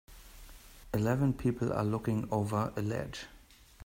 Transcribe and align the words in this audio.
Eleven 0.95 1.31
people 1.31 1.71
are 1.71 1.83
looking 1.85 2.27
over 2.31 2.73
a 2.75 2.81
ledge. 2.81 3.27